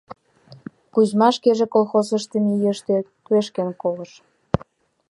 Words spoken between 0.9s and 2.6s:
Кузьма шкеже колхоз ыштыме